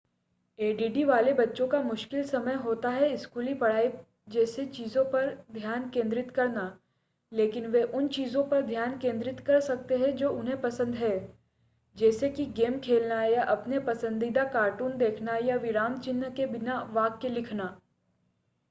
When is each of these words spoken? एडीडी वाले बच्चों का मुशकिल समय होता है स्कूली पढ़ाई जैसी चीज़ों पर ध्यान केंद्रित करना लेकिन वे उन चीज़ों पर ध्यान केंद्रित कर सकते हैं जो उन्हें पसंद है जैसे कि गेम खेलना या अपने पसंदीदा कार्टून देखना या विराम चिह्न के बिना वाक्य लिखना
एडीडी 0.59 1.03
वाले 1.03 1.33
बच्चों 1.33 1.67
का 1.67 1.81
मुशकिल 1.81 2.23
समय 2.23 2.53
होता 2.53 2.89
है 2.89 3.17
स्कूली 3.17 3.53
पढ़ाई 3.53 3.89
जैसी 4.29 4.65
चीज़ों 4.67 5.03
पर 5.05 5.27
ध्यान 5.51 5.89
केंद्रित 5.89 6.31
करना 6.31 6.65
लेकिन 7.31 7.67
वे 7.67 7.83
उन 7.91 8.07
चीज़ों 8.07 8.43
पर 8.43 8.61
ध्यान 8.61 8.97
केंद्रित 8.97 9.39
कर 9.39 9.59
सकते 9.59 9.97
हैं 9.97 10.15
जो 10.15 10.29
उन्हें 10.29 10.59
पसंद 10.61 10.95
है 10.95 11.13
जैसे 11.97 12.29
कि 12.29 12.45
गेम 12.55 12.79
खेलना 12.79 13.23
या 13.23 13.43
अपने 13.49 13.79
पसंदीदा 13.85 14.43
कार्टून 14.49 14.97
देखना 14.97 15.37
या 15.37 15.55
विराम 15.59 15.99
चिह्न 15.99 16.33
के 16.33 16.45
बिना 16.45 16.81
वाक्य 16.91 17.29
लिखना 17.29 17.75